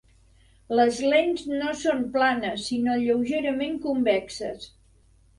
[0.77, 4.65] Les lents no són planes sinó lleugerament convexes.